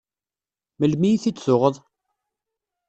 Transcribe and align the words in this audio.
Melmi 0.79 1.09
i 1.13 1.17
t-id-tuɣeḍ? 1.23 1.75